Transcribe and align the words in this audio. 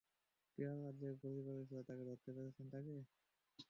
Poirot, 0.57 0.89
যে 0.99 1.09
গুলি 1.21 1.41
করেছিল 1.47 1.77
ধরতে 2.01 2.29
পেরেছেন 2.35 2.65
তাকে? 2.69 2.95